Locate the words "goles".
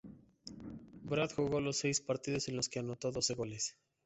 3.35-3.77